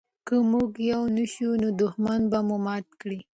[0.27, 3.19] که موږ یو نه شو نو دښمن به مو مات کړي.